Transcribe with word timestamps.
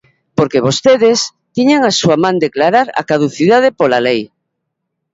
Porque 0.37 0.65
vostedes 0.67 1.19
tiñan 1.55 1.81
na 1.85 1.91
súa 1.99 2.17
man 2.23 2.35
declarar 2.45 2.87
a 2.99 3.01
caducidade, 3.09 3.69
pola 3.79 3.99
lei. 4.07 4.21